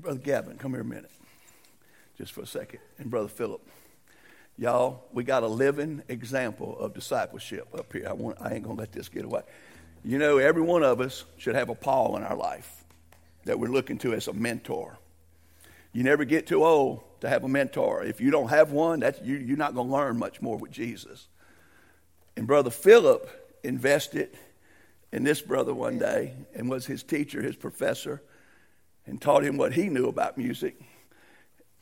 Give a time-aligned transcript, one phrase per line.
[0.00, 1.10] Brother Gavin, come here a minute,
[2.16, 2.78] just for a second.
[2.98, 3.60] And Brother Philip.
[4.56, 8.06] Y'all, we got a living example of discipleship up here.
[8.08, 9.42] I, want, I ain't going to let this get away.
[10.04, 12.84] You know, every one of us should have a Paul in our life
[13.44, 14.98] that we're looking to as a mentor.
[15.92, 18.04] You never get too old to have a mentor.
[18.04, 20.70] If you don't have one, that's, you, you're not going to learn much more with
[20.70, 21.26] Jesus.
[22.36, 24.36] And Brother Philip invested
[25.12, 28.22] in this brother one day and was his teacher, his professor,
[29.08, 30.78] and taught him what he knew about music.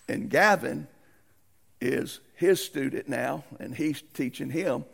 [0.09, 0.87] And Gavin
[1.81, 4.85] is his student now, and he's teaching him,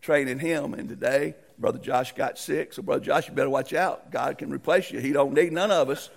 [0.00, 0.74] training him.
[0.74, 4.10] And today, Brother Josh got sick, so Brother Josh, you better watch out.
[4.10, 4.98] God can replace you.
[5.00, 6.08] He don't need none of us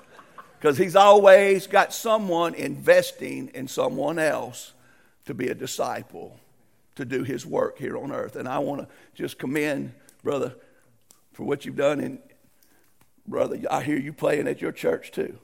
[0.59, 4.73] because he's always got someone investing in someone else
[5.25, 6.39] to be a disciple,
[6.95, 8.35] to do his work here on earth.
[8.35, 9.93] And I want to just commend,
[10.23, 10.55] brother,
[11.33, 11.99] for what you've done.
[11.99, 12.19] And
[13.27, 15.37] brother, I hear you playing at your church too.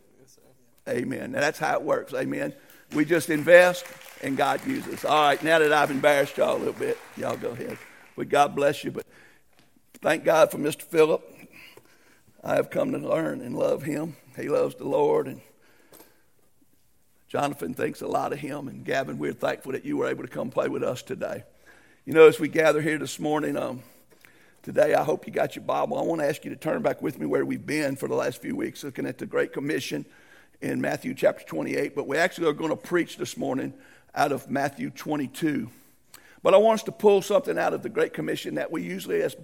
[0.87, 1.31] Amen.
[1.31, 2.13] Now, that's how it works.
[2.13, 2.53] Amen.
[2.93, 3.85] We just invest
[4.21, 5.05] and God uses.
[5.05, 7.77] All right, now that I've embarrassed y'all a little bit, y'all go ahead.
[8.15, 8.91] But God bless you.
[8.91, 9.05] But
[10.01, 10.81] thank God for Mr.
[10.81, 11.27] Philip.
[12.43, 14.15] I have come to learn and love him.
[14.35, 15.27] He loves the Lord.
[15.27, 15.41] And
[17.27, 18.67] Jonathan thinks a lot of him.
[18.67, 21.43] And Gavin, we're thankful that you were able to come play with us today.
[22.05, 23.81] You know, as we gather here this morning, um,
[24.61, 25.97] today I hope you got your Bible.
[25.97, 28.15] I want to ask you to turn back with me where we've been for the
[28.15, 30.05] last few weeks, looking at the Great Commission
[30.61, 31.95] in Matthew chapter 28.
[31.95, 33.73] But we actually are going to preach this morning
[34.15, 35.69] out of Matthew 22.
[36.41, 39.21] But I want us to pull something out of the Great Commission that we usually,
[39.21, 39.35] as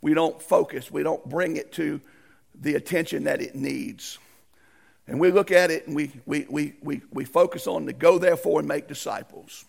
[0.00, 2.00] we don't focus, we don't bring it to
[2.60, 4.18] the attention that it needs.
[5.06, 8.18] And we look at it and we, we, we, we, we focus on the go
[8.18, 9.64] therefore and make disciples.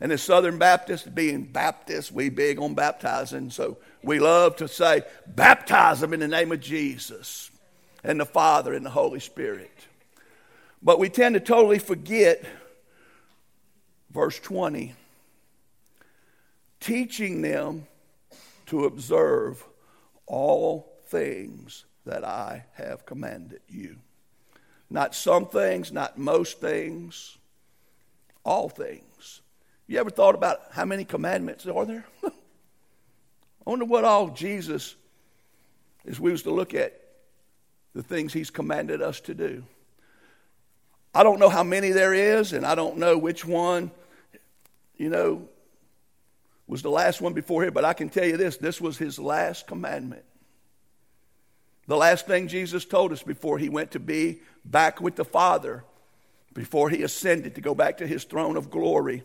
[0.00, 5.02] And as Southern Baptists, being Baptists, we big on baptizing, so we love to say,
[5.26, 7.50] baptize them in the name of Jesus
[8.02, 9.70] and the Father and the Holy Spirit.
[10.84, 12.44] But we tend to totally forget
[14.10, 14.94] verse 20
[16.78, 17.86] teaching them
[18.66, 19.64] to observe
[20.26, 23.96] all things that I have commanded you.
[24.90, 27.38] Not some things, not most things,
[28.44, 29.40] all things.
[29.86, 32.04] You ever thought about how many commandments are there?
[32.24, 32.30] I
[33.64, 34.94] wonder what all Jesus,
[36.06, 37.00] as we was to look at
[37.94, 39.64] the things he's commanded us to do.
[41.14, 43.90] I don't know how many there is, and I don't know which one
[44.96, 45.48] you know,
[46.66, 49.18] was the last one before here, but I can tell you this this was his
[49.18, 50.24] last commandment.
[51.86, 55.84] The last thing Jesus told us before he went to be back with the Father,
[56.54, 59.22] before he ascended to go back to his throne of glory,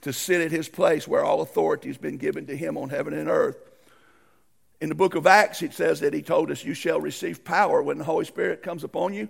[0.00, 3.14] to sit at his place where all authority has been given to him on heaven
[3.14, 3.56] and earth.
[4.80, 7.80] In the book of Acts, it says that he told us, You shall receive power
[7.80, 9.28] when the Holy Spirit comes upon you,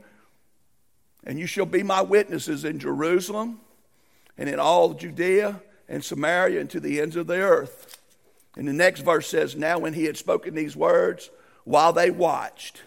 [1.25, 3.60] and you shall be my witnesses in Jerusalem
[4.37, 7.99] and in all Judea and Samaria and to the ends of the earth.
[8.56, 11.31] And the next verse says, Now when he had spoken these words,
[11.65, 12.83] while they watched,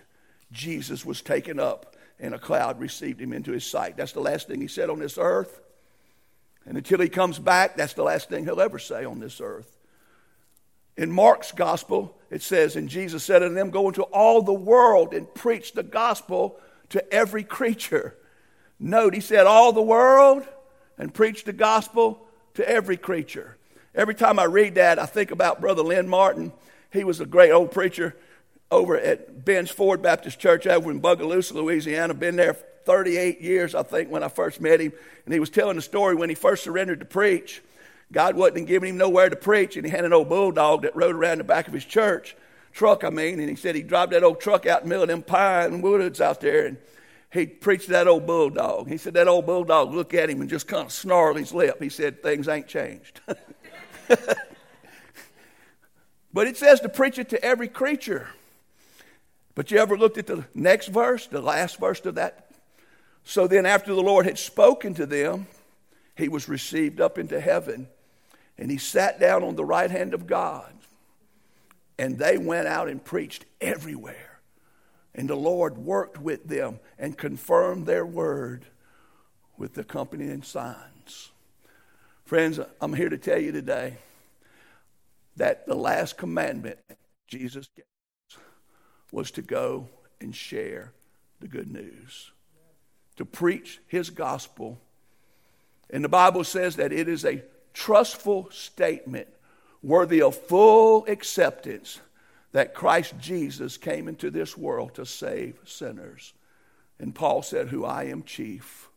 [0.51, 3.97] Jesus was taken up, and a cloud received him into his sight.
[3.97, 5.61] That's the last thing he said on this earth.
[6.65, 9.71] And until he comes back, that's the last thing he'll ever say on this earth.
[10.97, 15.13] In Mark's gospel, it says, And Jesus said unto them, Go into all the world
[15.13, 16.59] and preach the gospel
[16.89, 18.15] to every creature.
[18.79, 20.43] Note, he said, All the world
[20.97, 22.25] and preach the gospel
[22.55, 23.57] to every creature.
[23.93, 26.51] Every time I read that, I think about Brother Lynn Martin.
[26.91, 28.15] He was a great old preacher
[28.71, 32.13] over at Ben's Ford Baptist Church over in Bogalusa, Louisiana.
[32.13, 34.91] Been there 38 years, I think, when I first met him.
[35.25, 37.61] And he was telling the story when he first surrendered to preach.
[38.11, 41.15] God wasn't giving him nowhere to preach, and he had an old bulldog that rode
[41.15, 42.35] around the back of his church
[42.71, 43.39] truck, I mean.
[43.39, 45.81] And he said he dropped that old truck out in the middle of them pine
[45.81, 46.77] woods out there, and
[47.35, 48.87] he preached that old bulldog.
[48.87, 51.81] He said that old bulldog look at him and just kind of snarled his lip.
[51.81, 53.19] He said, Things ain't changed.
[56.33, 58.29] but it says to preach it to every creature.
[59.53, 62.51] But you ever looked at the next verse, the last verse of that?
[63.23, 65.47] So then, after the Lord had spoken to them,
[66.15, 67.87] he was received up into heaven
[68.57, 70.71] and he sat down on the right hand of God.
[71.97, 74.34] And they went out and preached everywhere
[75.15, 78.65] and the Lord worked with them and confirmed their word
[79.57, 81.31] with the accompanying signs.
[82.25, 83.97] Friends, I'm here to tell you today
[85.37, 86.79] that the last commandment
[87.27, 87.85] Jesus gave
[89.11, 89.87] was to go
[90.19, 90.91] and share
[91.39, 92.31] the good news,
[93.15, 94.77] to preach his gospel.
[95.89, 99.27] And the Bible says that it is a trustful statement
[99.81, 102.01] worthy of full acceptance
[102.55, 106.33] that Christ Jesus came into this world to save sinners.
[106.99, 108.87] And Paul said, Who I am chief.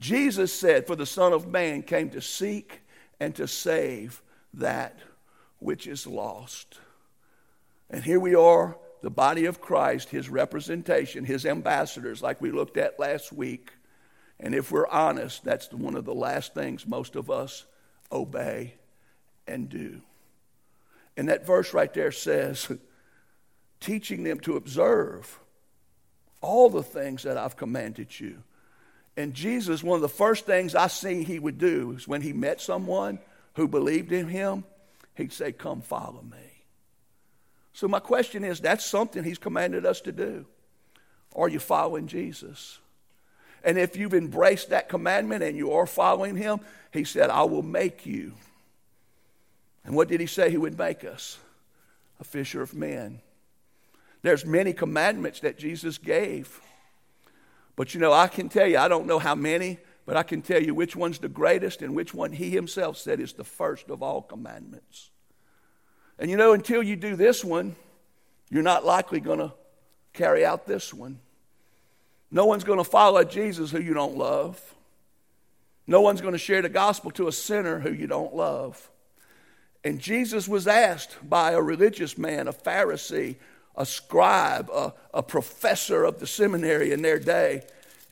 [0.00, 2.80] Jesus said, For the Son of Man came to seek
[3.20, 4.20] and to save
[4.54, 4.98] that
[5.60, 6.80] which is lost.
[7.90, 12.76] And here we are, the body of Christ, his representation, his ambassadors, like we looked
[12.76, 13.70] at last week.
[14.40, 17.66] And if we're honest, that's one of the last things most of us
[18.10, 18.74] obey
[19.46, 20.00] and do.
[21.18, 22.68] And that verse right there says,
[23.80, 25.40] teaching them to observe
[26.40, 28.44] all the things that I've commanded you.
[29.16, 32.32] And Jesus, one of the first things I see he would do is when he
[32.32, 33.18] met someone
[33.54, 34.62] who believed in him,
[35.16, 36.38] he'd say, Come follow me.
[37.72, 40.46] So, my question is that's something he's commanded us to do.
[41.34, 42.78] Are you following Jesus?
[43.64, 46.60] And if you've embraced that commandment and you are following him,
[46.92, 48.34] he said, I will make you.
[49.88, 51.38] And what did he say he would make us?
[52.20, 53.22] A fisher of men.
[54.20, 56.60] There's many commandments that Jesus gave.
[57.74, 60.42] But you know, I can tell you, I don't know how many, but I can
[60.42, 63.88] tell you which one's the greatest and which one he himself said is the first
[63.88, 65.08] of all commandments.
[66.18, 67.74] And you know, until you do this one,
[68.50, 69.54] you're not likely going to
[70.12, 71.18] carry out this one.
[72.30, 74.60] No one's going to follow Jesus who you don't love.
[75.86, 78.90] No one's going to share the gospel to a sinner who you don't love.
[79.88, 83.36] And Jesus was asked by a religious man, a Pharisee,
[83.74, 87.62] a scribe, a, a professor of the seminary in their day,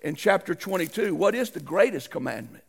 [0.02, 2.64] in chapter 22, what is the greatest commandment?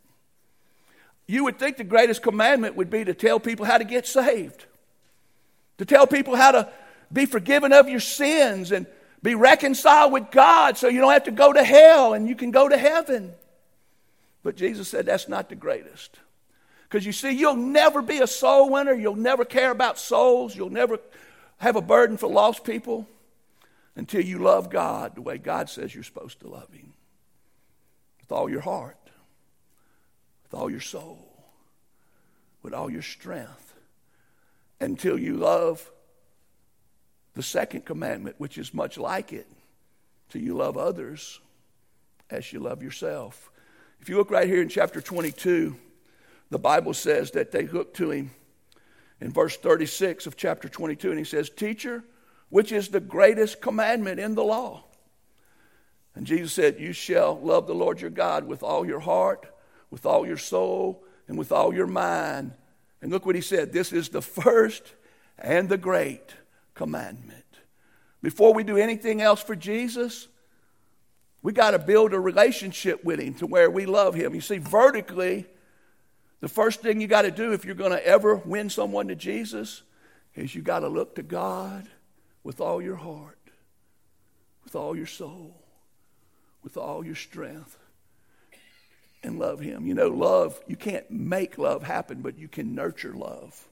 [1.25, 4.65] You would think the greatest commandment would be to tell people how to get saved,
[5.77, 6.69] to tell people how to
[7.09, 8.85] be forgiven of your sins and
[9.23, 12.51] be reconciled with God so you don't have to go to hell and you can
[12.51, 13.33] go to heaven.
[14.43, 16.19] But Jesus said that's not the greatest.
[16.87, 18.93] Because you see, you'll never be a soul winner.
[18.93, 20.55] You'll never care about souls.
[20.55, 20.99] You'll never
[21.57, 23.07] have a burden for lost people
[23.95, 26.93] until you love God the way God says you're supposed to love Him
[28.21, 28.97] with all your heart,
[30.43, 31.19] with all your soul,
[32.61, 33.73] with all your strength,
[34.79, 35.89] until you love
[37.33, 39.47] the second commandment, which is much like it,
[40.29, 41.39] till you love others
[42.29, 43.49] as you love yourself.
[43.99, 45.75] If you look right here in chapter 22,
[46.49, 48.31] the Bible says that they hooked to him
[49.19, 52.03] in verse 36 of chapter 22, and he says, Teacher,
[52.49, 54.83] which is the greatest commandment in the law?
[56.15, 59.45] And Jesus said, You shall love the Lord your God with all your heart,
[59.89, 62.53] with all your soul, and with all your mind.
[63.01, 64.93] And look what he said this is the first
[65.37, 66.33] and the great
[66.73, 67.43] commandment.
[68.21, 70.27] Before we do anything else for Jesus,
[71.43, 74.33] we got to build a relationship with him to where we love him.
[74.33, 75.45] You see, vertically,
[76.39, 79.15] the first thing you got to do if you're going to ever win someone to
[79.15, 79.83] Jesus
[80.35, 81.87] is you got to look to God
[82.43, 83.39] with all your heart,
[84.63, 85.55] with all your soul,
[86.63, 87.77] with all your strength,
[89.23, 89.87] and love Him.
[89.87, 93.67] You know, love, you can't make love happen, but you can nurture love.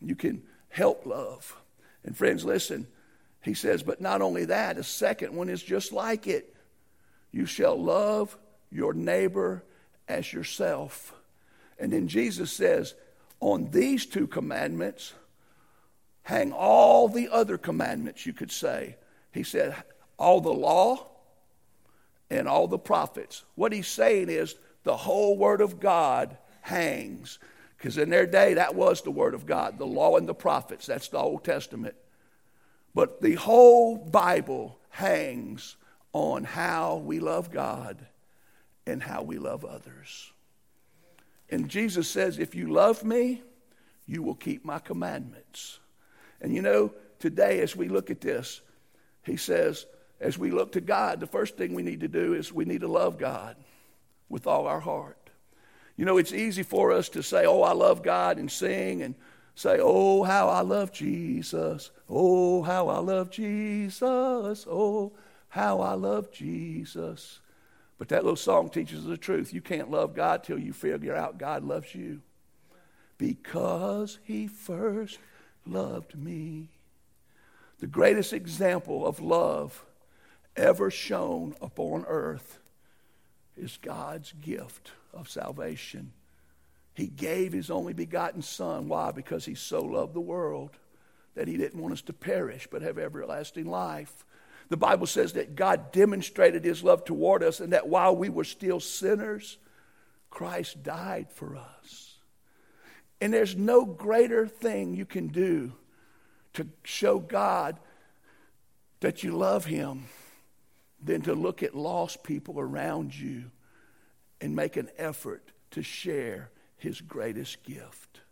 [0.00, 1.56] You can help love.
[2.04, 2.86] And friends, listen,
[3.42, 6.54] he says, but not only that, a second one is just like it.
[7.32, 8.36] You shall love
[8.70, 9.64] your neighbor
[10.08, 11.14] as yourself.
[11.82, 12.94] And then Jesus says,
[13.40, 15.14] on these two commandments
[16.22, 18.94] hang all the other commandments, you could say.
[19.32, 19.74] He said,
[20.16, 21.08] all the law
[22.30, 23.42] and all the prophets.
[23.56, 27.40] What he's saying is the whole Word of God hangs.
[27.76, 30.86] Because in their day, that was the Word of God, the law and the prophets.
[30.86, 31.96] That's the Old Testament.
[32.94, 35.74] But the whole Bible hangs
[36.12, 38.06] on how we love God
[38.86, 40.32] and how we love others.
[41.50, 43.42] And Jesus says, If you love me,
[44.06, 45.78] you will keep my commandments.
[46.40, 48.60] And you know, today as we look at this,
[49.24, 49.86] he says,
[50.22, 52.82] as we look to God, the first thing we need to do is we need
[52.82, 53.56] to love God
[54.28, 55.18] with all our heart.
[55.96, 59.14] You know, it's easy for us to say, Oh, I love God, and sing and
[59.56, 61.90] say, Oh, how I love Jesus.
[62.08, 64.64] Oh, how I love Jesus.
[64.70, 65.12] Oh,
[65.48, 67.40] how I love Jesus.
[68.02, 69.54] But that little song teaches the truth.
[69.54, 72.20] You can't love God till you figure out God loves you.
[73.16, 75.20] Because he first
[75.64, 76.66] loved me.
[77.78, 79.84] The greatest example of love
[80.56, 82.58] ever shown upon earth
[83.56, 86.12] is God's gift of salvation.
[86.94, 88.88] He gave his only begotten Son.
[88.88, 89.12] Why?
[89.12, 90.70] Because he so loved the world
[91.36, 94.24] that he didn't want us to perish but have everlasting life.
[94.72, 98.42] The Bible says that God demonstrated his love toward us and that while we were
[98.42, 99.58] still sinners,
[100.30, 102.16] Christ died for us.
[103.20, 105.74] And there's no greater thing you can do
[106.54, 107.80] to show God
[109.00, 110.06] that you love him
[111.04, 113.50] than to look at lost people around you
[114.40, 118.22] and make an effort to share his greatest gift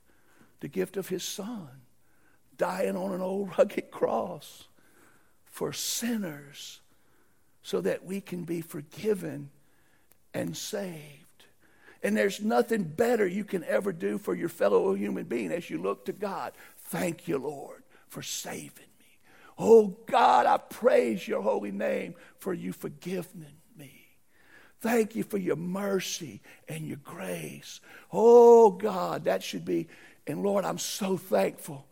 [0.61, 1.69] the gift of his son,
[2.57, 4.69] dying on an old rugged cross
[5.51, 6.81] for sinners
[7.63, 9.51] so that we can be forgiven
[10.33, 11.45] and saved.
[12.03, 15.77] And there's nothing better you can ever do for your fellow human being as you
[15.77, 16.53] look to God.
[16.79, 19.19] Thank you, Lord, for saving me.
[19.59, 23.45] Oh, God, I praise your holy name for you forgiving
[23.77, 24.07] me.
[24.81, 27.81] Thank you for your mercy and your grace.
[28.11, 29.89] Oh, God, that should be.
[30.27, 31.87] And Lord, I'm so thankful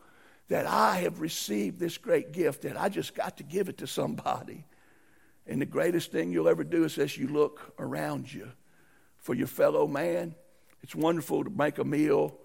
[0.48, 3.86] that I have received this great gift that I just got to give it to
[3.86, 4.64] somebody.
[5.46, 8.50] And the greatest thing you'll ever do is as you look around you
[9.18, 10.34] for your fellow man.
[10.82, 12.38] It's wonderful to make a meal,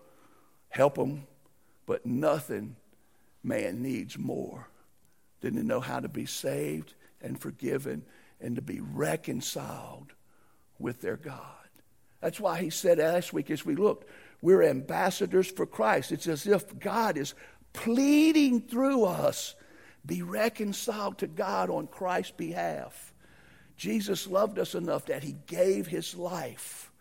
[0.70, 1.28] help them,
[1.86, 2.76] but nothing
[3.44, 4.68] man needs more
[5.42, 8.04] than to know how to be saved and forgiven
[8.42, 10.14] and to be reconciled
[10.80, 11.40] with their God.
[12.22, 14.10] That's why he said last week as we looked,
[14.42, 16.12] we're ambassadors for Christ.
[16.12, 17.34] It's as if God is
[17.74, 19.56] pleading through us,
[20.06, 23.14] be reconciled to God on Christ's behalf.
[23.76, 26.92] Jesus loved us enough that he gave his life.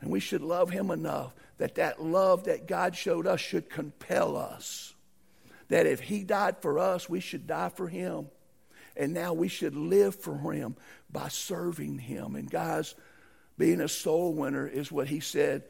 [0.00, 4.36] And we should love him enough that that love that God showed us should compel
[4.36, 4.94] us.
[5.68, 8.28] That if he died for us, we should die for him.
[8.96, 10.76] And now we should live for him
[11.10, 12.36] by serving him.
[12.36, 12.94] And guys,
[13.56, 15.64] being a soul winner is what he said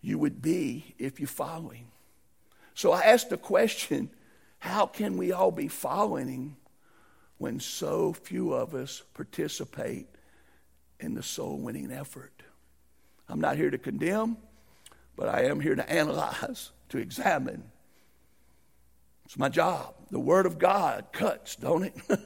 [0.00, 1.86] you would be if you follow him.
[2.74, 4.10] So I asked the question
[4.58, 6.56] how can we all be following him
[7.38, 10.06] when so few of us participate
[11.00, 12.32] in the soul winning effort.
[13.28, 14.36] I'm not here to condemn,
[15.16, 17.64] but I am here to analyze, to examine.
[19.24, 19.94] It's my job.
[20.10, 21.94] The Word of God cuts, don't it?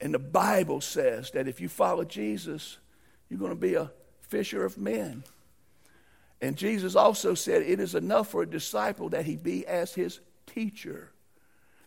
[0.00, 2.78] and the Bible says that if you follow Jesus,
[3.28, 5.24] you're going to be a fisher of men.
[6.42, 10.20] And Jesus also said it is enough for a disciple that he be as his
[10.46, 11.12] teacher.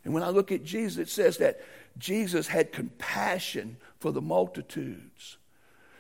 [0.04, 1.60] And when I look at Jesus, it says that
[1.98, 5.38] Jesus had compassion for the multitudes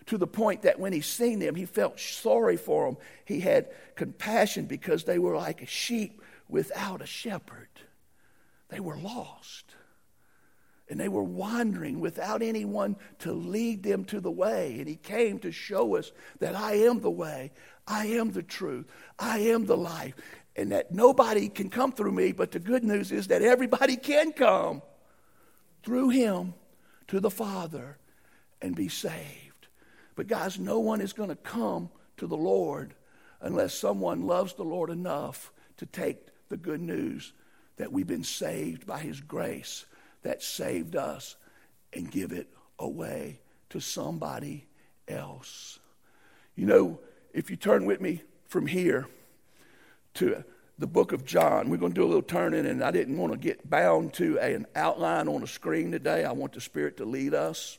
[0.05, 2.97] to the point that when he seen them, he felt sorry for them.
[3.25, 7.67] He had compassion because they were like a sheep without a shepherd.
[8.69, 9.65] They were lost.
[10.87, 14.77] And they were wandering without anyone to lead them to the way.
[14.77, 17.51] And he came to show us that I am the way,
[17.87, 18.87] I am the truth,
[19.19, 20.15] I am the life,
[20.55, 22.31] and that nobody can come through me.
[22.31, 24.81] But the good news is that everybody can come
[25.83, 26.53] through him
[27.07, 27.97] to the Father
[28.61, 29.67] and be saved.
[30.15, 32.95] But, guys, no one is going to come to the Lord
[33.41, 36.17] unless someone loves the Lord enough to take
[36.49, 37.33] the good news
[37.77, 39.85] that we've been saved by his grace
[40.23, 41.35] that saved us
[41.93, 42.47] and give it
[42.79, 43.39] away
[43.69, 44.65] to somebody
[45.07, 45.79] else.
[46.55, 46.99] You know,
[47.35, 49.07] if you turn with me from here
[50.15, 50.43] to
[50.79, 51.69] the book of John.
[51.69, 54.39] We're going to do a little turning, and I didn't want to get bound to
[54.39, 56.23] an outline on a screen today.
[56.23, 57.77] I want the Spirit to lead us.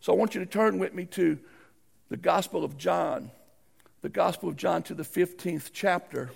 [0.00, 1.38] So I want you to turn with me to
[2.10, 3.30] the Gospel of John,
[4.02, 6.30] the Gospel of John to the 15th chapter.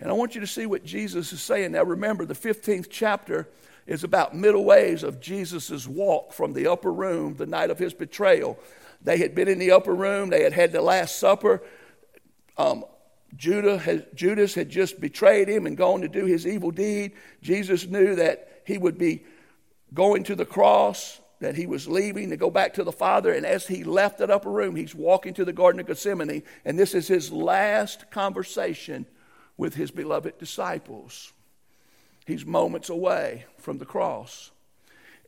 [0.00, 1.72] And I want you to see what Jesus is saying.
[1.72, 3.48] Now, remember, the 15th chapter
[3.86, 7.94] is about middle ways of Jesus' walk from the upper room the night of his
[7.94, 8.58] betrayal.
[9.02, 11.62] They had been in the upper room, they had had the Last Supper.
[12.56, 12.84] Um,
[13.36, 17.12] Judah has, Judas had just betrayed him and gone to do his evil deed.
[17.42, 19.24] Jesus knew that he would be
[19.92, 23.32] going to the cross, that he was leaving to go back to the Father.
[23.32, 26.42] And as he left that upper room, he's walking to the Garden of Gethsemane.
[26.64, 29.06] And this is his last conversation
[29.56, 31.32] with his beloved disciples.
[32.26, 34.50] He's moments away from the cross.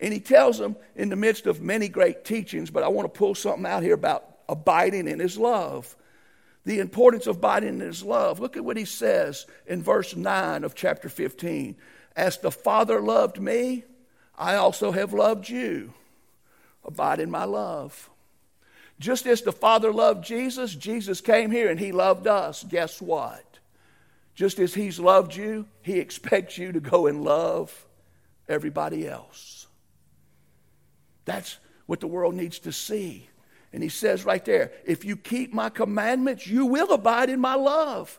[0.01, 3.19] And he tells them in the midst of many great teachings, but I want to
[3.19, 5.97] pull something out here about abiding in his love
[6.69, 8.41] the importance of abiding in his love.
[8.41, 11.75] Look at what he says in verse 9 of chapter 15.
[12.15, 13.85] As the Father loved me,
[14.37, 15.95] I also have loved you.
[16.85, 18.11] Abide in my love.
[19.01, 22.63] Just as the Father loved Jesus, Jesus came here and he loved us.
[22.65, 23.48] Guess what?
[24.39, 27.89] Just as he's loved you, he expects you to go and love
[28.49, 29.67] everybody else.
[31.25, 33.29] That's what the world needs to see.
[33.73, 37.57] And he says right there, if you keep my commandments, you will abide in my
[37.57, 38.17] love,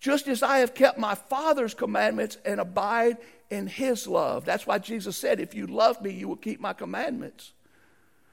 [0.00, 3.18] just as I have kept my Father's commandments and abide
[3.50, 4.46] in his love.
[4.46, 7.52] That's why Jesus said, if you love me, you will keep my commandments.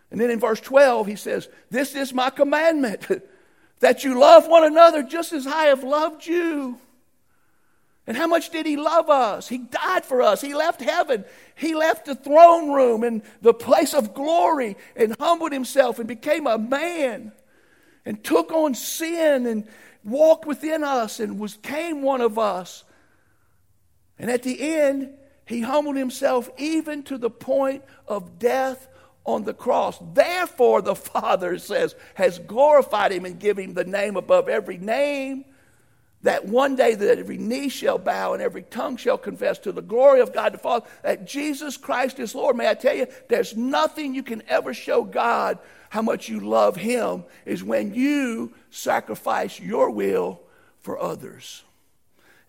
[0.10, 3.06] And then in verse 12, he says, This is my commandment,
[3.82, 6.80] that you love one another just as I have loved you.
[8.08, 9.48] And how much did he love us?
[9.48, 10.42] He died for us.
[10.42, 11.26] He left heaven.
[11.56, 16.46] He left the throne room and the place of glory and humbled himself and became
[16.46, 17.32] a man
[18.06, 19.68] and took on sin and
[20.04, 22.84] walked within us and was came one of us.
[24.20, 25.10] And at the end,
[25.46, 28.88] he humbled himself even to the point of death
[29.26, 30.00] on the cross.
[30.14, 35.46] Therefore, the Father says, has glorified him and given him the name above every name,
[36.26, 39.82] that one day that every knee shall bow and every tongue shall confess to the
[39.82, 42.56] glory of God the Father that Jesus Christ is Lord.
[42.56, 46.78] May I tell you, there's nothing you can ever show God how much you love
[46.78, 50.42] him is when you sacrifice your will
[50.82, 51.64] for others.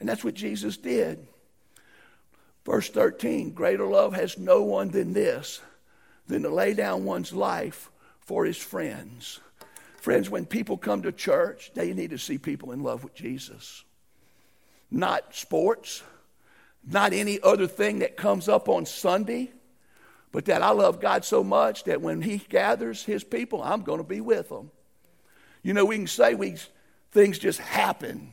[0.00, 1.26] And that's what Jesus did.
[2.64, 5.61] Verse 13 Greater love has no one than this,
[6.26, 7.90] than to lay down one's life
[8.21, 9.38] for his friends.
[10.06, 13.82] Friends, when people come to church, they need to see people in love with Jesus.
[14.88, 16.00] Not sports,
[16.86, 19.50] not any other thing that comes up on Sunday,
[20.30, 23.98] but that I love God so much that when He gathers His people, I'm going
[23.98, 24.70] to be with them.
[25.64, 26.54] You know, we can say we,
[27.10, 28.32] things just happen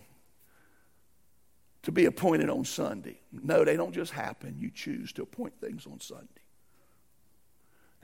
[1.81, 3.19] to be appointed on Sunday.
[3.31, 4.57] No, they don't just happen.
[4.59, 6.42] You choose to appoint things on Sunday.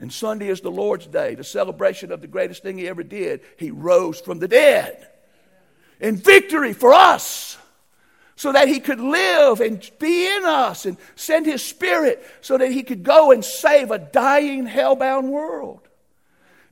[0.00, 3.42] And Sunday is the Lord's day, the celebration of the greatest thing He ever did.
[3.58, 5.06] He rose from the dead
[6.00, 7.58] in victory for us
[8.34, 12.72] so that He could live and be in us and send His Spirit so that
[12.72, 15.86] He could go and save a dying, hell-bound world.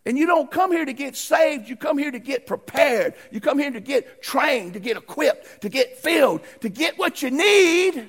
[0.07, 3.13] And you don't come here to get saved, you come here to get prepared.
[3.31, 7.21] You come here to get trained, to get equipped, to get filled, to get what
[7.21, 8.09] you need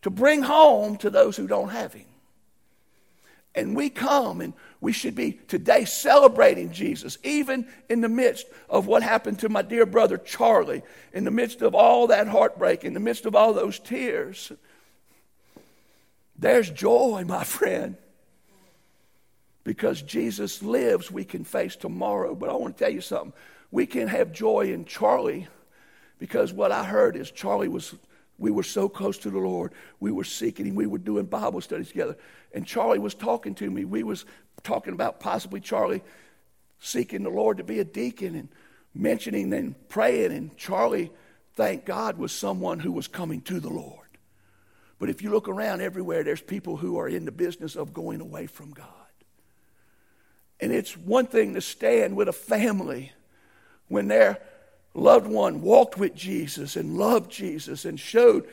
[0.00, 2.06] to bring home to those who don't have Him.
[3.54, 8.86] And we come and we should be today celebrating Jesus, even in the midst of
[8.86, 12.94] what happened to my dear brother Charlie, in the midst of all that heartbreak, in
[12.94, 14.52] the midst of all those tears.
[16.38, 17.96] There's joy, my friend.
[19.64, 22.34] Because Jesus lives, we can face tomorrow.
[22.34, 23.32] But I want to tell you something.
[23.70, 25.48] We can have joy in Charlie
[26.18, 27.94] because what I heard is Charlie was,
[28.38, 29.72] we were so close to the Lord.
[29.98, 30.76] We were seeking Him.
[30.76, 32.16] We were doing Bible studies together.
[32.54, 33.84] And Charlie was talking to me.
[33.84, 34.24] We was
[34.62, 36.02] talking about possibly Charlie
[36.78, 38.48] seeking the Lord to be a deacon and
[38.94, 40.32] mentioning and praying.
[40.32, 41.10] And Charlie,
[41.56, 44.06] thank God, was someone who was coming to the Lord.
[45.00, 48.20] But if you look around everywhere, there's people who are in the business of going
[48.20, 48.86] away from God.
[50.60, 53.12] And it's one thing to stand with a family
[53.88, 54.40] when their
[54.98, 58.48] loved one walked with Jesus and loved Jesus and showed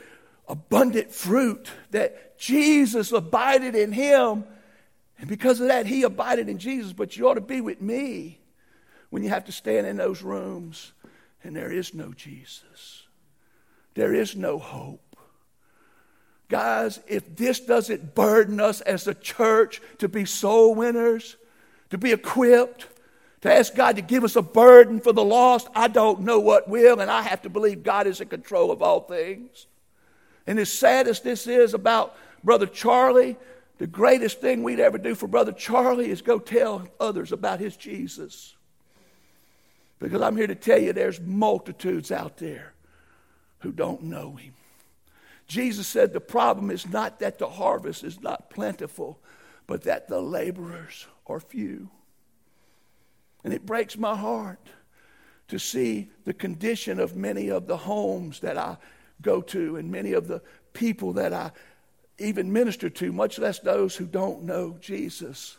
[0.48, 4.46] abundant fruit that Jesus abided in him.
[5.18, 6.94] And because of that, he abided in Jesus.
[6.94, 8.40] But you ought to be with me
[9.10, 10.94] when you have to stand in those rooms
[11.44, 13.04] and there is no Jesus.
[13.94, 15.02] There is no hope.
[16.50, 21.38] Guys, if this doesn't burden us as a church to be soul winners,
[21.90, 22.88] to be equipped,
[23.46, 26.68] to ask God to give us a burden for the lost, I don't know what
[26.68, 29.68] will, and I have to believe God is in control of all things.
[30.48, 33.38] And as sad as this is about Brother Charlie,
[33.78, 37.78] the greatest thing we'd ever do for Brother Charlie is go tell others about his
[37.78, 38.56] Jesus.
[40.00, 42.74] Because I'm here to tell you there's multitudes out there
[43.60, 44.54] who don't know him.
[45.46, 49.20] Jesus said the problem is not that the harvest is not plentiful,
[49.68, 51.92] but that the laborers are few.
[53.46, 54.60] And it breaks my heart
[55.50, 58.78] to see the condition of many of the homes that I
[59.22, 60.42] go to and many of the
[60.74, 61.52] people that I
[62.18, 65.58] even minister to, much less those who don't know Jesus.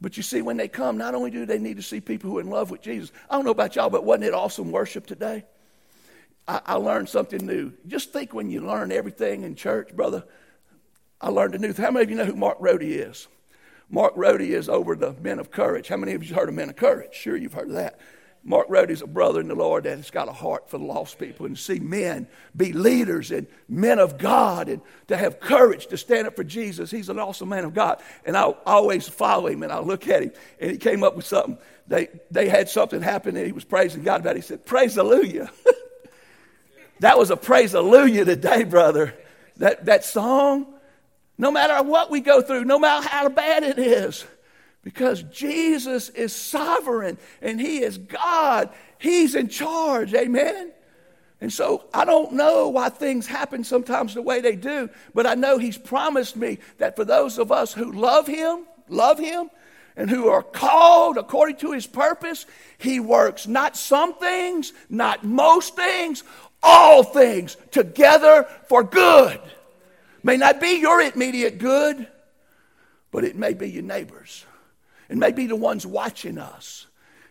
[0.00, 2.38] But you see, when they come, not only do they need to see people who
[2.38, 5.04] are in love with Jesus, I don't know about y'all, but wasn't it awesome worship
[5.04, 5.44] today?
[6.46, 7.72] I, I learned something new.
[7.88, 10.22] Just think when you learn everything in church, brother.
[11.20, 11.84] I learned a new thing.
[11.84, 13.26] How many of you know who Mark Rohde is?
[13.90, 15.88] Mark Rohde is over the Men of Courage.
[15.88, 17.12] How many of you heard of Men of Courage?
[17.12, 17.98] Sure, you've heard of that.
[18.42, 20.84] Mark Rohde is a brother in the Lord that has got a heart for the
[20.84, 22.26] lost people and to see men
[22.56, 26.90] be leaders and men of God and to have courage to stand up for Jesus.
[26.90, 28.00] He's an awesome man of God.
[28.24, 31.26] And I always follow him and I look at him and he came up with
[31.26, 31.58] something.
[31.86, 34.40] They, they had something happen and he was praising God about it.
[34.40, 35.50] He said, Praise Hallelujah.
[37.00, 39.14] that was a praise Hallelujah today, brother.
[39.56, 40.79] That, that song
[41.40, 44.26] no matter what we go through, no matter how bad it is.
[44.82, 48.68] Because Jesus is sovereign and He is God.
[48.98, 50.12] He's in charge.
[50.12, 50.70] Amen.
[51.40, 55.34] And so I don't know why things happen sometimes the way they do, but I
[55.34, 59.48] know He's promised me that for those of us who love Him, love Him,
[59.96, 62.44] and who are called according to His purpose,
[62.76, 66.22] He works not some things, not most things,
[66.62, 69.40] all things together for good.
[70.22, 72.06] May not be your immediate good,
[73.10, 74.44] but it may be your neighbors.
[75.08, 76.86] It may be the ones watching us.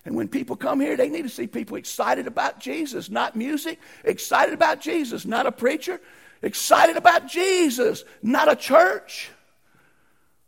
[0.06, 3.80] And when people come here, they need to see people excited about Jesus, not music,
[4.04, 6.00] excited about Jesus, not a preacher,
[6.42, 9.30] excited about Jesus, not a church,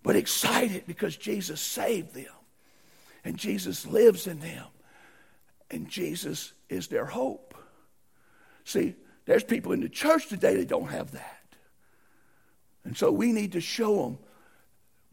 [0.04, 2.26] but excited because Jesus saved them.
[3.24, 4.66] And Jesus lives in them.
[5.70, 7.56] And Jesus is their hope.
[8.64, 11.41] See, there's people in the church today that don't have that.
[12.84, 14.18] And so we need to show them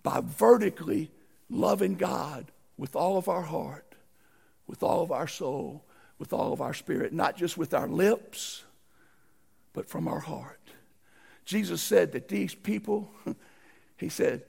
[0.03, 1.11] by vertically
[1.51, 3.95] loving God with all of our heart,
[4.67, 5.85] with all of our soul,
[6.19, 8.65] with all of our spirit, not just with our lips,
[9.73, 10.61] but from our heart.
[11.45, 13.11] Jesus said that these people,
[13.97, 14.43] he said,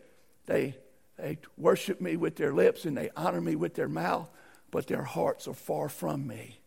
[0.45, 0.75] they,
[1.17, 4.27] they worship me with their lips and they honor me with their mouth,
[4.71, 6.59] but their hearts are far from me.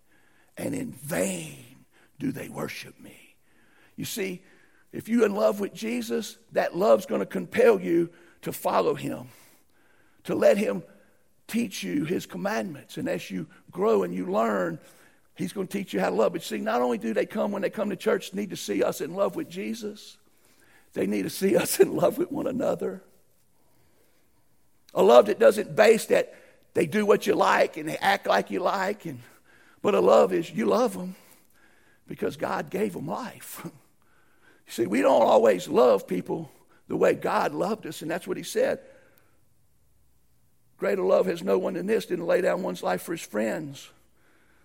[0.57, 1.85] And in vain
[2.19, 3.37] do they worship me.
[3.97, 4.43] You see,
[4.93, 8.11] if you're in love with Jesus, that love's going to compel you
[8.43, 9.29] to follow him,
[10.25, 10.83] to let him
[11.49, 12.97] teach you his commandments.
[12.99, 14.79] And as you grow and you learn,
[15.35, 16.33] he's going to teach you how to love.
[16.33, 18.83] But see, not only do they come when they come to church, need to see
[18.83, 20.19] us in love with Jesus,
[20.93, 23.03] they need to see us in love with one another.
[24.95, 26.35] A love that doesn't base that
[26.75, 29.21] they do what you like and they act like you like, and
[29.81, 31.17] but a love is you love them
[32.07, 33.67] because God gave them life.
[34.73, 36.51] see, we don't always love people
[36.89, 38.81] the way God loved us, and that's what He said.
[40.83, 43.23] Greater love has no one than this, than to lay down one's life for his
[43.23, 43.89] friends.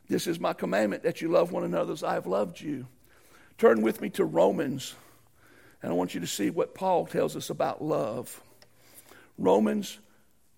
[0.09, 2.87] This is my commandment that you love one another as I have loved you.
[3.59, 4.95] Turn with me to Romans,
[5.83, 8.41] and I want you to see what Paul tells us about love.
[9.37, 9.99] Romans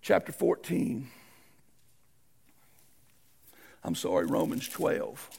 [0.02, 1.10] chapter 14.
[3.84, 5.39] I'm sorry, Romans 12.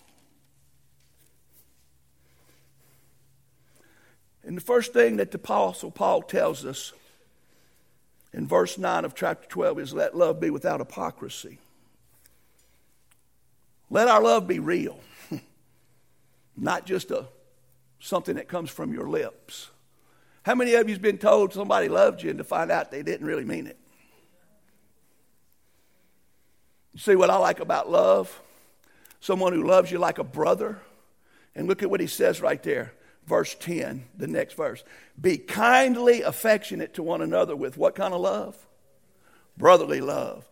[4.44, 6.92] And the first thing that the Apostle Paul tells us
[8.32, 11.58] in verse 9 of chapter 12 is let love be without hypocrisy.
[13.90, 15.00] Let our love be real,
[16.56, 17.26] not just a,
[17.98, 19.68] something that comes from your lips.
[20.42, 23.02] How many of you have been told somebody loved you and to find out they
[23.02, 23.76] didn't really mean it?
[26.94, 28.40] You see what I like about love?
[29.20, 30.78] Someone who loves you like a brother.
[31.54, 32.92] And look at what he says right there,
[33.30, 34.84] verse 10, the next verse.
[35.18, 38.66] Be kindly affectionate to one another with what kind of love?
[39.56, 40.46] Brotherly love,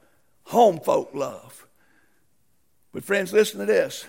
[0.45, 1.67] home folk love.
[2.95, 4.07] But, friends, listen to this.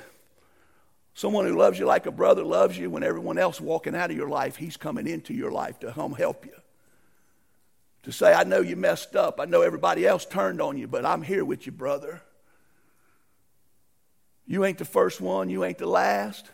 [1.14, 4.16] Someone who loves you like a brother loves you when everyone else walking out of
[4.16, 6.54] your life, he's coming into your life to come help you.
[8.04, 9.40] To say, I know you messed up.
[9.40, 12.22] I know everybody else turned on you, but I'm here with you, brother.
[14.48, 16.50] You ain't the first one, you ain't the last.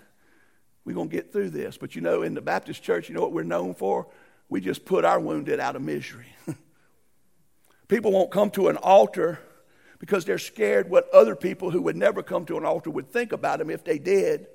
[0.86, 1.78] We're going to get through this.
[1.78, 4.08] But you know, in the Baptist church, you know what we're known for?
[4.48, 6.28] We just put our wounded out of misery.
[7.88, 9.39] people won't come to an altar
[10.00, 13.32] because they're scared what other people who would never come to an altar would think
[13.32, 14.45] about them if they did.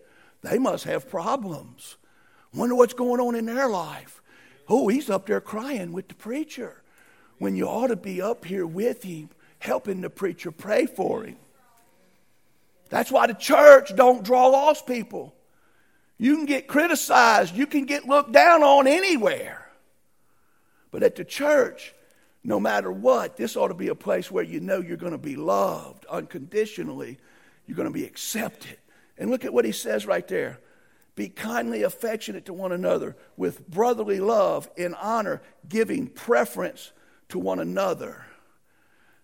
[0.42, 1.96] They must have problems.
[2.54, 4.22] Wonder what's going on in their life.
[4.68, 6.82] Oh, he's up there crying with the preacher
[7.38, 11.36] when you ought to be up here with him, helping the preacher pray for him.
[12.88, 15.34] That's why the church don't draw lost people.
[16.20, 19.66] You can get criticized, you can get looked down on anywhere.
[20.90, 21.94] But at the church,
[22.44, 25.18] no matter what, this ought to be a place where you know you're going to
[25.18, 27.16] be loved unconditionally.
[27.66, 28.76] You're going to be accepted.
[29.16, 30.60] And look at what he says right there.
[31.14, 36.92] Be kindly affectionate to one another with brotherly love in honor, giving preference
[37.30, 38.26] to one another.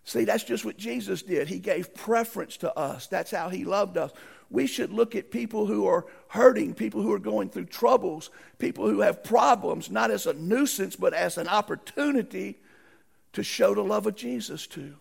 [0.05, 1.49] See, that's just what Jesus did.
[1.49, 3.07] He gave preference to us.
[3.07, 4.13] That's how He loved us.
[4.51, 8.89] We should look at people who are hurting, people who are going through troubles, people
[8.89, 12.59] who have problems, not as a nuisance, but as an opportunity
[13.33, 14.95] to show the love of Jesus to.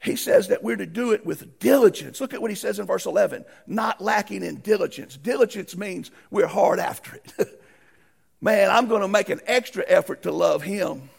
[0.00, 2.20] He says that we're to do it with diligence.
[2.20, 5.16] Look at what he says in verse 11 not lacking in diligence.
[5.16, 7.62] Diligence means we're hard after it.
[8.40, 11.10] Man, I'm going to make an extra effort to love him.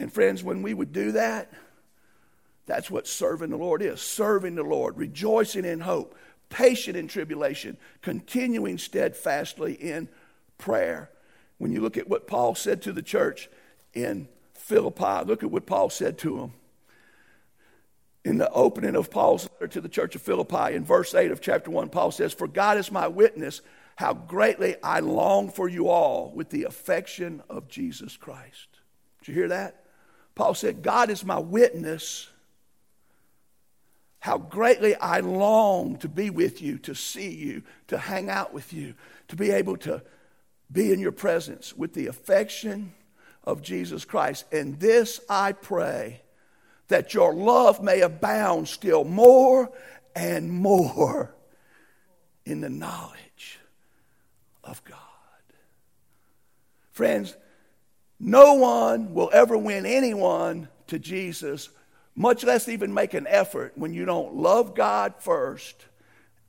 [0.00, 1.52] And friends, when we would do that,
[2.70, 6.14] that's what serving the Lord is serving the Lord, rejoicing in hope,
[6.50, 10.08] patient in tribulation, continuing steadfastly in
[10.56, 11.10] prayer.
[11.58, 13.50] When you look at what Paul said to the church
[13.92, 16.52] in Philippi, look at what Paul said to them.
[18.24, 21.40] In the opening of Paul's letter to the church of Philippi, in verse 8 of
[21.40, 23.62] chapter 1, Paul says, For God is my witness,
[23.96, 28.68] how greatly I long for you all with the affection of Jesus Christ.
[29.20, 29.84] Did you hear that?
[30.36, 32.28] Paul said, God is my witness.
[34.20, 38.72] How greatly I long to be with you, to see you, to hang out with
[38.72, 38.94] you,
[39.28, 40.02] to be able to
[40.70, 42.92] be in your presence with the affection
[43.44, 44.44] of Jesus Christ.
[44.52, 46.20] And this I pray
[46.88, 49.72] that your love may abound still more
[50.14, 51.34] and more
[52.44, 53.58] in the knowledge
[54.62, 54.98] of God.
[56.92, 57.36] Friends,
[58.18, 61.70] no one will ever win anyone to Jesus,
[62.20, 65.86] much less even make an effort when you don't love God first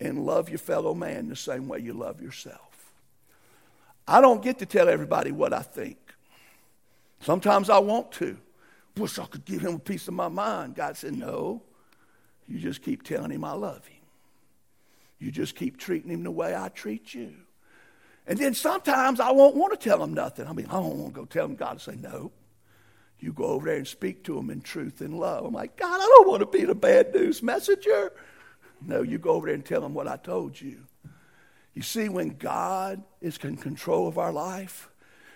[0.01, 2.91] and love your fellow man the same way you love yourself.
[4.05, 5.97] I don't get to tell everybody what I think.
[7.21, 8.37] Sometimes I want to.
[8.97, 10.75] Wish I could give him a piece of my mind.
[10.75, 11.61] God said, No.
[12.49, 14.01] You just keep telling him I love him.
[15.19, 17.31] You just keep treating him the way I treat you.
[18.27, 20.47] And then sometimes I won't want to tell him nothing.
[20.47, 22.33] I mean, I don't want to go tell him God to say no.
[23.21, 25.45] You go over there and speak to them in truth and love.
[25.45, 28.11] I'm like, God, I don't want to be the bad news messenger.
[28.81, 30.79] No, you go over there and tell them what I told you.
[31.75, 34.89] You see, when God is in control of our life,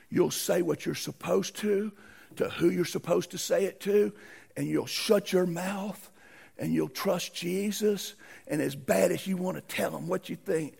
[0.09, 1.91] you'll say what you're supposed to,
[2.37, 4.11] to who you're supposed to say it to,
[4.57, 6.09] and you'll shut your mouth
[6.57, 8.15] and you'll trust Jesus.
[8.47, 10.79] And as bad as you want to tell them what you think,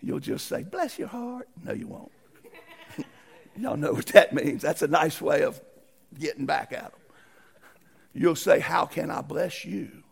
[0.00, 1.48] you'll just say, Bless your heart.
[1.64, 2.12] No, you won't.
[3.56, 4.60] Y'all know what that means.
[4.60, 5.60] That's a nice way of
[6.18, 7.00] getting back at them.
[8.14, 10.02] You'll say, How can I bless you?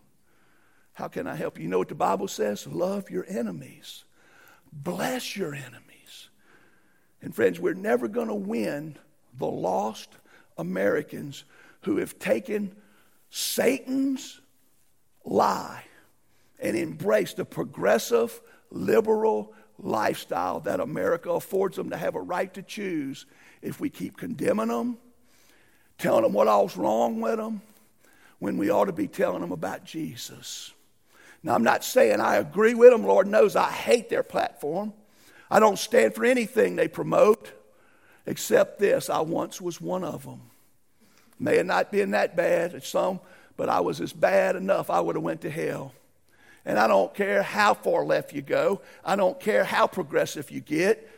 [0.93, 1.63] How can I help you?
[1.63, 2.67] You know what the Bible says?
[2.67, 4.03] Love your enemies.
[4.71, 6.29] Bless your enemies.
[7.21, 8.97] And friends, we're never going to win
[9.37, 10.09] the lost
[10.57, 11.45] Americans
[11.81, 12.75] who have taken
[13.29, 14.41] Satan's
[15.23, 15.83] lie
[16.59, 22.61] and embraced the progressive, liberal lifestyle that America affords them to have a right to
[22.61, 23.25] choose
[23.61, 24.97] if we keep condemning them,
[26.01, 27.61] telling them what all's wrong with them,
[28.39, 30.73] when we ought to be telling them about Jesus.
[31.43, 33.05] Now, I'm not saying I agree with them.
[33.05, 34.93] Lord knows I hate their platform.
[35.49, 37.51] I don't stand for anything they promote
[38.25, 40.41] except this I once was one of them.
[41.39, 43.19] May have not been that bad as some,
[43.57, 45.93] but I was as bad enough I would have went to hell.
[46.65, 48.81] And I don't care how far left you go.
[49.03, 51.09] I don't care how progressive you get.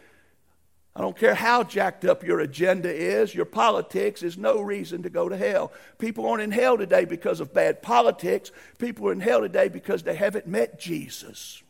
[0.95, 5.10] I don't care how jacked up your agenda is, your politics is no reason to
[5.10, 5.71] go to hell.
[5.97, 8.51] People aren't in hell today because of bad politics.
[8.77, 11.63] People are in hell today because they haven't met Jesus.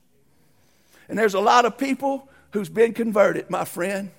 [1.07, 4.12] And there's a lot of people who's been converted, my friend,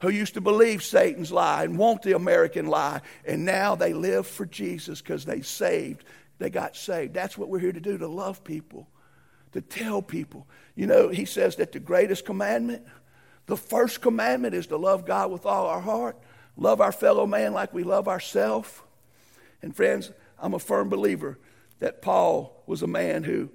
[0.00, 4.26] who used to believe Satan's lie and want the American lie, and now they live
[4.26, 6.04] for Jesus because they saved.
[6.38, 7.14] They got saved.
[7.14, 8.88] That's what we're here to do, to love people,
[9.52, 10.48] to tell people.
[10.74, 12.84] You know, he says that the greatest commandment
[13.46, 16.16] the first commandment is to love God with all our heart,
[16.56, 18.80] love our fellow man like we love ourselves.
[19.62, 21.38] And friends, I'm a firm believer
[21.80, 23.50] that Paul was a man who,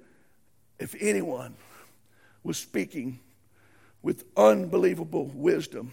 [0.78, 1.54] if anyone
[2.42, 3.20] was speaking
[4.02, 5.92] with unbelievable wisdom,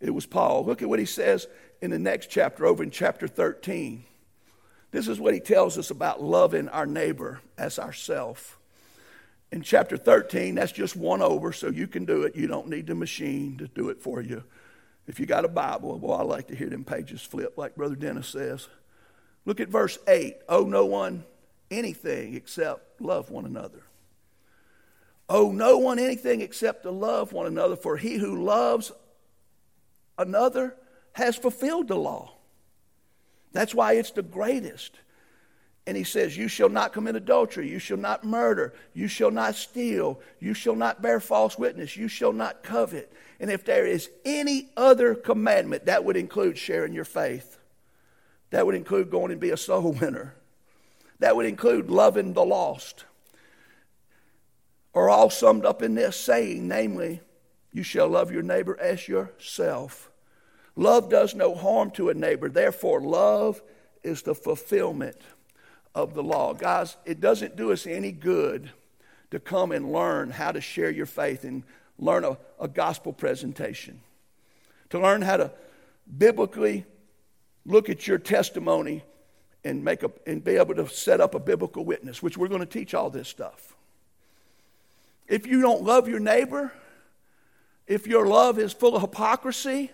[0.00, 0.64] it was Paul.
[0.64, 1.46] Look at what he says
[1.80, 4.04] in the next chapter, over in chapter 13.
[4.90, 8.58] This is what he tells us about loving our neighbor as ourself
[9.52, 12.34] in chapter 13, that's just one over, so you can do it.
[12.34, 14.42] You don't need the machine to do it for you.
[15.06, 17.94] If you got a Bible, well, I like to hear them pages flip, like Brother
[17.94, 18.68] Dennis says.
[19.44, 20.38] Look at verse 8.
[20.48, 21.24] Owe no one
[21.70, 23.82] anything except love one another.
[25.28, 28.92] Owe no one anything except to love one another, for he who loves
[30.18, 30.74] another
[31.12, 32.32] has fulfilled the law.
[33.52, 34.98] That's why it's the greatest.
[35.86, 37.68] And he says, You shall not commit adultery.
[37.68, 38.72] You shall not murder.
[38.94, 40.20] You shall not steal.
[40.40, 41.96] You shall not bear false witness.
[41.96, 43.12] You shall not covet.
[43.38, 47.58] And if there is any other commandment, that would include sharing your faith.
[48.50, 50.34] That would include going and be a soul winner.
[51.18, 53.04] That would include loving the lost.
[54.94, 57.20] Are all summed up in this saying, namely,
[57.72, 60.10] you shall love your neighbor as yourself.
[60.76, 62.48] Love does no harm to a neighbor.
[62.48, 63.60] Therefore, love
[64.02, 65.16] is the fulfillment
[65.94, 66.54] of the law.
[66.54, 68.70] Guys, it doesn't do us any good
[69.30, 71.62] to come and learn how to share your faith and
[71.98, 74.00] learn a, a gospel presentation,
[74.90, 75.50] to learn how to
[76.18, 76.84] biblically
[77.64, 79.02] look at your testimony
[79.64, 82.60] and make a, and be able to set up a biblical witness, which we're going
[82.60, 83.74] to teach all this stuff.
[85.26, 86.72] If you don't love your neighbor,
[87.86, 89.90] if your love is full of hypocrisy,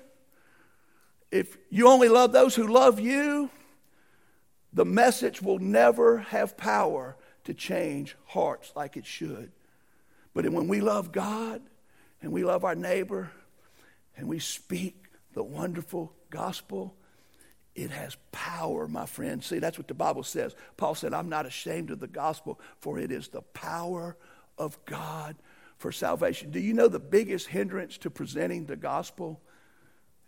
[1.31, 3.51] if you only love those who love you,
[4.73, 9.51] the message will never have power to change hearts like it should.
[10.35, 11.63] But when we love God
[12.23, 13.33] and we love our neighbor
[14.17, 16.95] and we speak the wonderful gospel,
[17.75, 19.43] It has power, my friend.
[19.43, 20.55] See, that's what the Bible says.
[20.77, 24.17] Paul said, I'm not ashamed of the gospel, for it is the power
[24.59, 25.37] of God
[25.79, 26.51] for salvation.
[26.51, 29.41] Do you know the biggest hindrance to presenting the gospel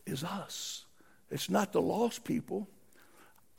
[0.06, 0.86] is us?
[1.30, 2.68] It's not the lost people.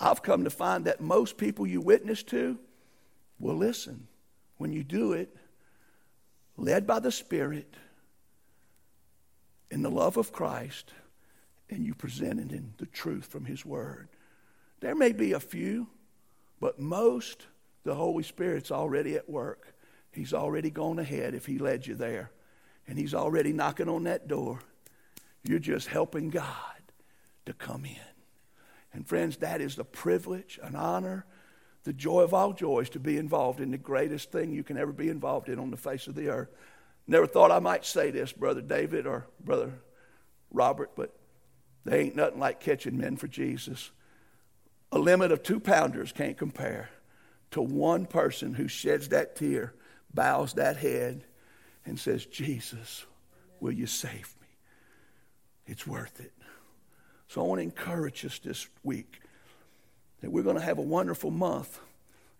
[0.03, 2.59] I've come to find that most people you witness to
[3.39, 4.07] will listen
[4.57, 5.33] when you do it,
[6.57, 7.75] led by the Spirit,
[9.71, 10.91] in the love of Christ,
[11.69, 14.09] and you present it in the truth from His Word.
[14.81, 15.87] There may be a few,
[16.59, 17.47] but most,
[17.85, 19.73] the Holy Spirit's already at work.
[20.11, 22.29] He's already gone ahead if He led you there.
[22.87, 24.59] And He's already knocking on that door.
[25.43, 26.45] You're just helping God
[27.45, 28.12] to come in.
[28.93, 31.25] And friends, that is the privilege, an honor,
[31.83, 34.91] the joy of all joys to be involved in the greatest thing you can ever
[34.91, 36.49] be involved in on the face of the earth.
[37.07, 39.73] Never thought I might say this, Brother David or Brother
[40.51, 41.13] Robert, but
[41.83, 43.91] they ain't nothing like catching men for Jesus.
[44.91, 46.89] A limit of two pounders can't compare
[47.51, 49.73] to one person who sheds that tear,
[50.13, 51.25] bows that head,
[51.85, 53.05] and says, Jesus,
[53.59, 54.47] will you save me?
[55.65, 56.31] It's worth it.
[57.33, 59.19] So I want to encourage us this week
[60.21, 61.79] that we're going to have a wonderful month.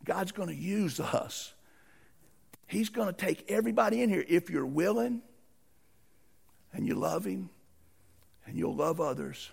[0.06, 1.52] God's going to use us.
[2.68, 5.24] He's going to take everybody in here if you're willing
[6.74, 7.50] and you love Him
[8.46, 9.50] and you'll love others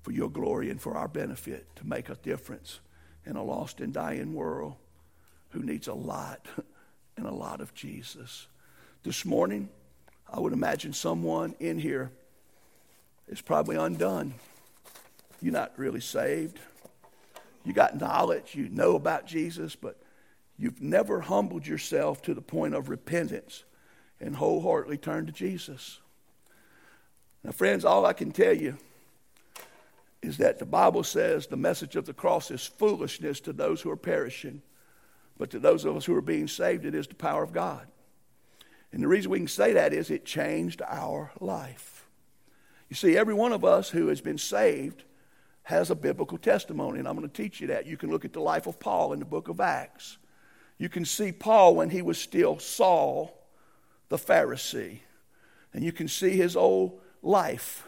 [0.00, 2.80] for your glory and for our benefit to make a difference
[3.26, 4.76] in a lost and dying world
[5.50, 6.46] who needs a lot
[7.18, 8.46] and a lot of Jesus.
[9.02, 9.68] This morning,
[10.32, 12.10] I would imagine someone in here
[13.28, 14.34] is probably undone.
[15.40, 16.58] You're not really saved.
[17.64, 19.98] You got knowledge, you know about Jesus, but
[20.58, 23.64] you've never humbled yourself to the point of repentance
[24.20, 26.00] and wholeheartedly turned to Jesus.
[27.42, 28.78] Now, friends, all I can tell you
[30.22, 33.90] is that the Bible says the message of the cross is foolishness to those who
[33.90, 34.62] are perishing,
[35.36, 37.86] but to those of us who are being saved, it is the power of God.
[38.92, 41.93] And the reason we can say that is it changed our life.
[42.94, 45.02] You see, every one of us who has been saved
[45.64, 47.86] has a biblical testimony, and I'm going to teach you that.
[47.86, 50.16] You can look at the life of Paul in the book of Acts.
[50.78, 53.36] You can see Paul when he was still Saul,
[54.10, 55.00] the Pharisee,
[55.72, 57.84] and you can see his old life.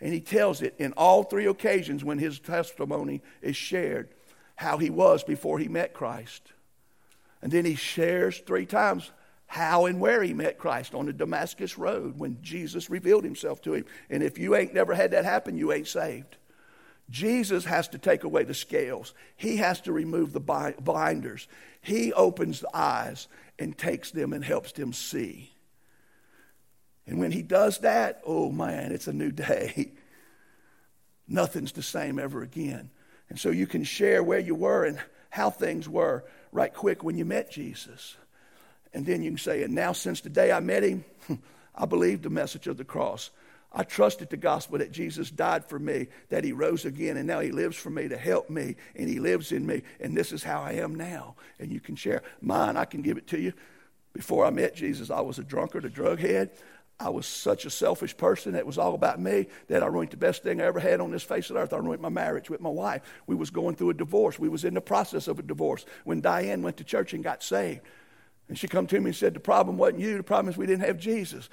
[0.00, 4.10] And he tells it in all three occasions when his testimony is shared
[4.54, 6.52] how he was before he met Christ.
[7.42, 9.10] And then he shares three times
[9.50, 13.74] how and where he met Christ on the Damascus Road when Jesus revealed himself to
[13.74, 13.84] him.
[14.08, 16.36] And if you ain't never had that happen, you ain't saved.
[17.10, 19.12] Jesus has to take away the scales.
[19.36, 21.48] He has to remove the blinders.
[21.80, 23.26] He opens the eyes
[23.58, 25.50] and takes them and helps them see.
[27.08, 29.90] And when he does that, oh man, it's a new day.
[31.26, 32.88] Nothing's the same ever again.
[33.28, 37.18] And so you can share where you were and how things were right quick when
[37.18, 38.16] you met Jesus.
[38.92, 41.04] And then you can say, and now since the day I met him,
[41.74, 43.30] I believed the message of the cross.
[43.72, 47.38] I trusted the gospel that Jesus died for me, that he rose again, and now
[47.38, 50.42] he lives for me to help me, and he lives in me, and this is
[50.42, 51.36] how I am now.
[51.60, 53.52] And you can share mine, I can give it to you.
[54.12, 56.50] Before I met Jesus, I was a drunkard, a drug head.
[56.98, 58.56] I was such a selfish person.
[58.56, 61.12] It was all about me that I ruined the best thing I ever had on
[61.12, 61.72] this face of earth.
[61.72, 63.02] I ruined my marriage with my wife.
[63.26, 64.38] We was going through a divorce.
[64.38, 67.42] We was in the process of a divorce when Diane went to church and got
[67.42, 67.80] saved.
[68.50, 70.16] And she come to me and said, the problem wasn't you.
[70.16, 71.48] The problem is we didn't have Jesus.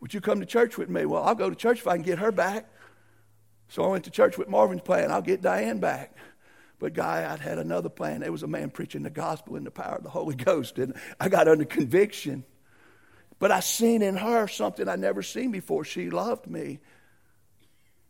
[0.00, 1.04] Would you come to church with me?
[1.04, 2.66] Well, I'll go to church if I can get her back.
[3.68, 5.12] So I went to church with Marvin's plan.
[5.12, 6.16] I'll get Diane back.
[6.78, 8.20] But, Guy, I'd had another plan.
[8.20, 10.78] There was a man preaching the gospel in the power of the Holy Ghost.
[10.78, 12.44] And I got under conviction.
[13.38, 15.84] But I seen in her something I'd never seen before.
[15.84, 16.78] She loved me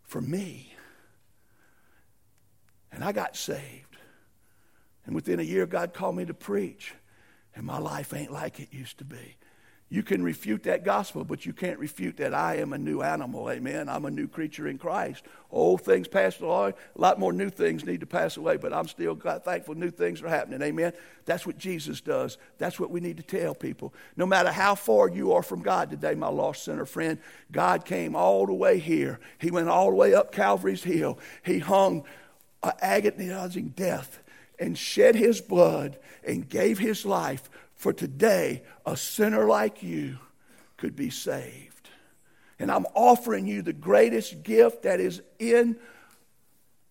[0.05, 0.72] for me.
[2.92, 3.96] And I got saved.
[5.07, 6.94] And within a year, God called me to preach.
[7.59, 9.37] And my life ain't like it used to be.
[9.90, 13.51] You can refute that gospel, but you can't refute that I am a new animal.
[13.51, 13.88] Amen.
[13.88, 15.25] I'm a new creature in Christ.
[15.51, 16.75] Old things passed away.
[16.94, 20.23] A lot more new things need to pass away, but I'm still thankful new things
[20.23, 20.62] are happening.
[20.62, 20.92] Amen.
[21.25, 22.38] That's what Jesus does.
[22.59, 23.92] That's what we need to tell people.
[24.16, 27.18] No matter how far you are from God today, my lost sinner friend,
[27.51, 29.18] God came all the way here.
[29.39, 31.18] He went all the way up Calvary's hill.
[31.45, 32.05] He hung
[32.62, 34.20] agonizing death
[34.59, 40.19] and shed his blood and gave his life for today a sinner like you
[40.77, 41.89] could be saved.
[42.59, 45.77] And I'm offering you the greatest gift that is in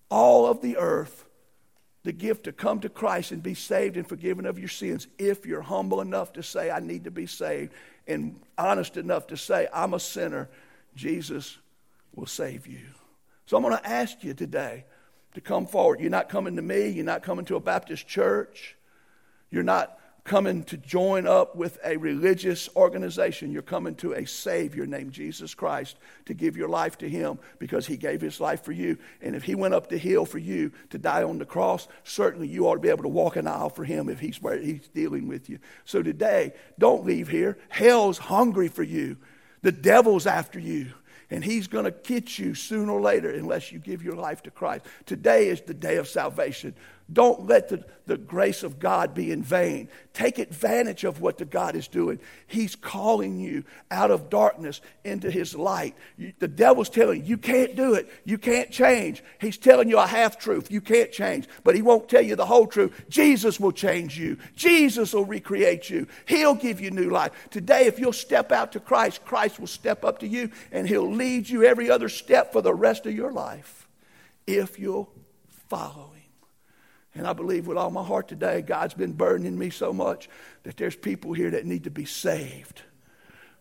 [0.09, 1.25] all of the earth
[2.07, 5.45] the gift to come to Christ and be saved and forgiven of your sins if
[5.45, 7.73] you're humble enough to say, I need to be saved,
[8.07, 10.47] and honest enough to say, I'm a sinner.
[10.95, 11.57] Jesus
[12.15, 12.79] will save you.
[13.45, 14.85] So I'm going to ask you today
[15.33, 15.99] to come forward.
[15.99, 16.89] You're not coming to me.
[16.89, 18.75] You're not coming to a Baptist church.
[19.49, 19.97] You're not
[20.27, 23.51] coming to join up with a religious organization.
[23.51, 27.87] You're coming to a Savior named Jesus Christ to give your life to Him because
[27.87, 28.97] He gave His life for you.
[29.21, 32.47] And if He went up the hill for you to die on the cross, certainly
[32.47, 34.87] you ought to be able to walk an aisle for Him if He's where He's
[34.89, 35.59] dealing with you.
[35.85, 37.57] So today, don't leave here.
[37.69, 39.17] Hell's hungry for you,
[39.61, 40.91] the devil's after you.
[41.29, 44.51] And he's going to get you sooner or later unless you give your life to
[44.51, 44.85] Christ.
[45.05, 46.73] Today is the day of salvation.
[47.11, 49.87] Don't let the, the grace of God be in vain.
[50.13, 52.19] Take advantage of what the God is doing.
[52.47, 55.95] He's calling you out of darkness into His light.
[56.17, 58.09] You, the devil's telling you, you can't do it.
[58.25, 59.23] You can't change.
[59.39, 60.69] He's telling you a half truth.
[60.69, 61.47] You can't change.
[61.63, 63.05] But He won't tell you the whole truth.
[63.07, 66.07] Jesus will change you, Jesus will recreate you.
[66.25, 67.31] He'll give you new life.
[67.51, 71.09] Today, if you'll step out to Christ, Christ will step up to you and He'll
[71.09, 73.87] lead you every other step for the rest of your life
[74.45, 75.09] if you'll
[75.69, 76.16] follow Him.
[77.15, 80.29] And I believe with all my heart today, God's been burdening me so much
[80.63, 82.81] that there's people here that need to be saved.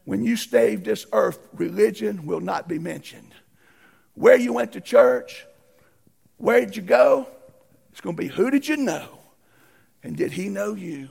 [0.05, 3.34] When you stay this earth, religion will not be mentioned.
[4.14, 5.47] Where you went to church,
[6.36, 7.26] where did you go?
[7.90, 9.09] It's going to be who did you know?
[10.03, 11.09] And did he know you?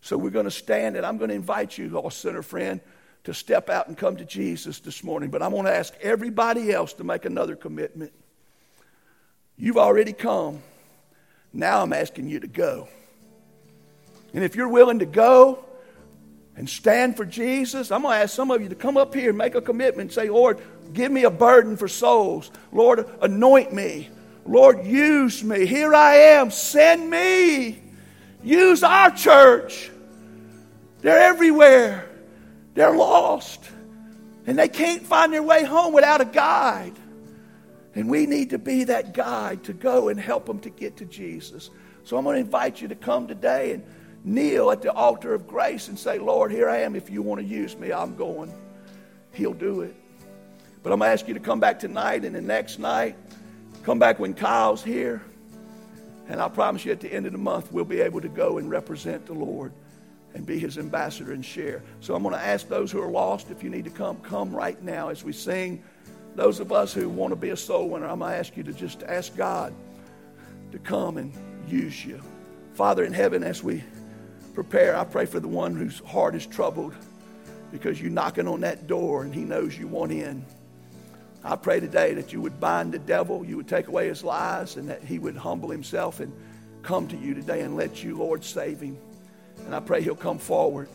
[0.00, 2.80] So we're going to stand and I'm going to invite you, lost sinner friend,
[3.24, 5.30] to step out and come to Jesus this morning.
[5.30, 8.12] But I'm going to ask everybody else to make another commitment.
[9.56, 10.62] You've already come.
[11.52, 12.88] Now I'm asking you to go.
[14.32, 15.64] And if you're willing to go
[16.56, 19.30] and stand for Jesus, I'm going to ask some of you to come up here
[19.30, 20.60] and make a commitment and say, Lord,
[20.92, 22.50] give me a burden for souls.
[22.72, 24.08] Lord, anoint me.
[24.46, 25.66] Lord, use me.
[25.66, 26.50] Here I am.
[26.50, 27.82] Send me.
[28.42, 29.90] Use our church.
[31.00, 32.08] They're everywhere.
[32.74, 33.68] They're lost.
[34.46, 36.94] And they can't find their way home without a guide.
[37.94, 41.04] And we need to be that guide to go and help them to get to
[41.04, 41.70] Jesus.
[42.04, 43.84] So I'm going to invite you to come today and
[44.24, 46.94] kneel at the altar of grace and say, Lord, here I am.
[46.94, 48.52] If you want to use me, I'm going.
[49.32, 49.94] He'll do it.
[50.82, 53.16] But I'm going to ask you to come back tonight and the next night.
[53.82, 55.22] Come back when Kyle's here.
[56.28, 58.58] And I promise you at the end of the month, we'll be able to go
[58.58, 59.72] and represent the Lord
[60.34, 61.82] and be his ambassador and share.
[62.00, 64.54] So I'm going to ask those who are lost, if you need to come, come
[64.54, 65.82] right now as we sing.
[66.40, 68.62] Those of us who want to be a soul winner, I'm going to ask you
[68.62, 69.74] to just ask God
[70.72, 71.34] to come and
[71.68, 72.18] use you.
[72.72, 73.84] Father in heaven, as we
[74.54, 76.94] prepare, I pray for the one whose heart is troubled
[77.70, 80.42] because you're knocking on that door and he knows you want in.
[81.44, 84.76] I pray today that you would bind the devil, you would take away his lies,
[84.76, 86.32] and that he would humble himself and
[86.82, 88.96] come to you today and let you, Lord, save him.
[89.66, 90.88] And I pray he'll come forward.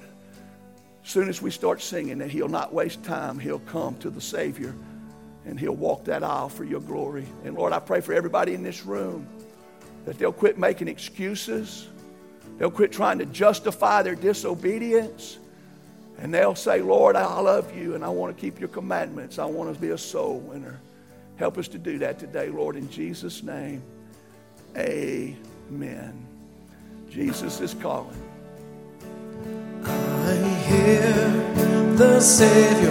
[1.04, 4.74] Soon as we start singing, that he'll not waste time, he'll come to the Savior
[5.46, 7.26] and he'll walk that aisle for your glory.
[7.44, 9.28] And Lord, I pray for everybody in this room
[10.06, 11.88] that they'll quit making excuses.
[12.58, 15.38] They'll quit trying to justify their disobedience.
[16.18, 19.38] And they'll say, Lord, I love you and I want to keep your commandments.
[19.38, 20.80] I want to be a soul winner.
[21.38, 23.84] Help us to do that today, Lord, in Jesus' name.
[24.78, 26.26] Amen.
[27.10, 28.22] Jesus is calling.
[29.84, 30.34] I
[30.68, 32.86] hear the Savior.